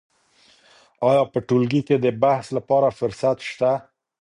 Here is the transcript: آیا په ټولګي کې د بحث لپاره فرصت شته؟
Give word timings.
آیا 1.09 1.23
په 1.31 1.39
ټولګي 1.47 1.81
کې 1.87 1.95
د 1.99 2.05
بحث 2.21 2.45
لپاره 2.57 2.95
فرصت 2.99 3.37
شته؟ 3.49 3.71